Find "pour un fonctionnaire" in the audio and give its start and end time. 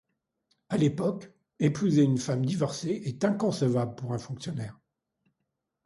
3.93-4.79